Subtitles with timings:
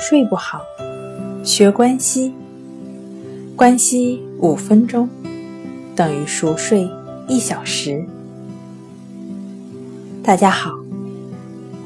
[0.00, 0.62] 睡不好，
[1.44, 2.32] 学关西，
[3.54, 5.06] 关西五分钟。
[5.94, 6.88] 等于熟睡
[7.28, 8.02] 一小时。
[10.22, 10.72] 大家好，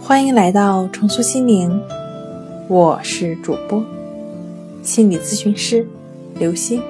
[0.00, 1.82] 欢迎来到重塑心灵，
[2.68, 3.84] 我是主播。
[4.84, 5.84] 心理咨询师
[6.38, 6.80] 刘星。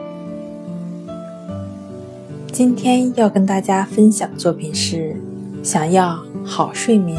[2.52, 5.16] 今天要跟大家分享的作品是：
[5.62, 7.18] 想要好睡眠，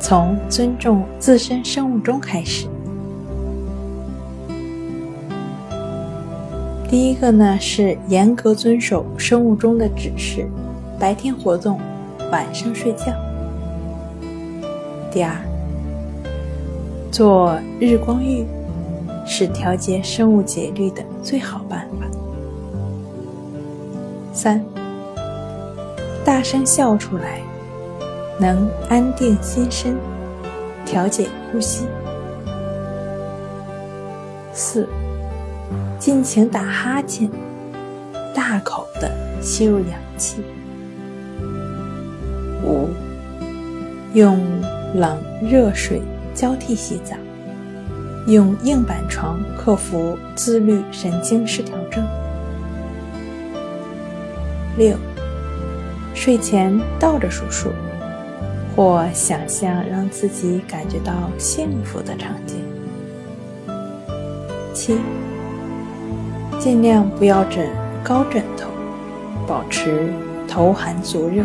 [0.00, 2.66] 从尊重自身生物钟开始。
[6.90, 10.44] 第一个呢是严格遵守生物钟的指示，
[10.98, 11.78] 白天活动，
[12.32, 13.14] 晚上睡觉。
[15.08, 15.32] 第二，
[17.12, 18.44] 做日光浴
[19.24, 22.06] 是调节生物节律的最好办法。
[24.32, 24.60] 三，
[26.24, 27.40] 大声笑出来，
[28.36, 29.94] 能安定心身，
[30.84, 31.84] 调节呼吸。
[34.52, 34.88] 四，
[35.98, 37.30] 尽情打哈欠，
[38.34, 40.42] 大口的吸入氧气。
[42.64, 42.88] 五，
[44.14, 44.40] 用
[44.94, 46.02] 冷热水
[46.34, 47.16] 交替洗澡，
[48.26, 52.04] 用硬板床克服自律神经失调症。
[54.76, 54.96] 六，
[56.14, 57.70] 睡前倒着数数，
[58.74, 62.56] 或想象让自己感觉到幸福的场景。
[64.72, 64.96] 七，
[66.60, 67.66] 尽量不要枕
[68.04, 68.68] 高枕头，
[69.46, 70.12] 保持
[70.46, 71.42] 头寒足热。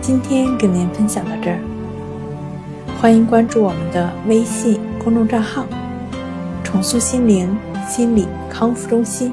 [0.00, 1.58] 今天跟您分享到这儿，
[3.00, 5.64] 欢迎关注我们的微信公众账号
[6.64, 7.56] “重塑心灵
[7.88, 9.32] 心理康复中心”。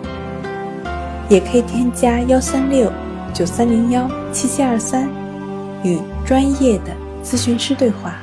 [1.27, 2.91] 也可以添加幺三六
[3.33, 5.09] 九三零幺七七二三，
[5.83, 6.91] 与专业的
[7.23, 8.17] 咨询师对话，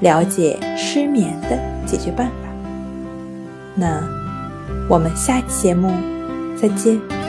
[0.00, 1.56] 了解失眠的
[1.86, 2.34] 解决办法。
[3.74, 4.02] 那
[4.88, 5.90] 我们下期节目
[6.56, 7.23] 再见。